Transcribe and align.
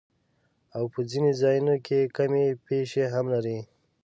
او 0.75 0.83
پۀ 0.93 0.99
ځنې 1.11 1.31
ځايونو 1.41 1.75
کښې 1.85 2.11
کمی 2.15 2.45
بېشی 2.65 3.03
هم 3.13 3.25
لري 3.33 3.59